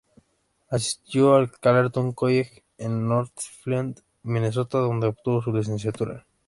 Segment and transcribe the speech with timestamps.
[0.71, 6.25] Asistió al Carleton College en Northfield, Minnesota donde obtuvo su licenciatura.